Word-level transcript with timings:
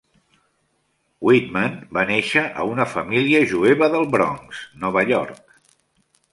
Whitman 1.27 1.75
va 1.99 2.07
néixer 2.13 2.43
a 2.63 2.67
una 2.71 2.89
família 2.95 3.45
jueva 3.53 3.93
del 3.99 4.11
Bronx, 4.17 4.67
Nova 4.87 5.09
York. 5.15 5.57